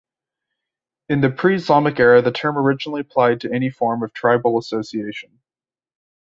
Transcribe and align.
In 1.09 1.21
the 1.21 1.29
pre-Islamic 1.29 1.99
era 1.99 2.23
the 2.23 2.31
term 2.31 2.57
originally 2.57 3.01
applied 3.01 3.39
to 3.41 3.53
any 3.53 3.69
form 3.69 4.01
of 4.01 4.13
tribal 4.13 4.57
association. 4.57 5.37